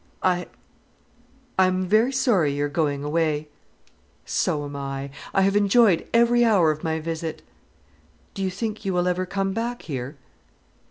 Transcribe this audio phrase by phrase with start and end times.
[0.23, 0.47] "I
[1.59, 3.49] I am very sorry you are going away."
[4.25, 5.11] "So am I.
[5.31, 7.43] I have enjoyed every hour of my visit."
[8.33, 10.17] "Do you think you will ever come back here?"